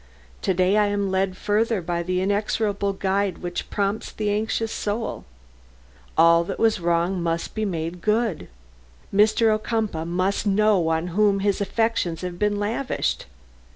[0.41, 5.25] To day I am led further by the inexorable guide which prompts the anxious soul.
[6.17, 8.47] All that was wrong must be made good.
[9.13, 9.53] Mr.
[9.55, 13.27] Ocumpaugh must know on whom his affections have been lavished.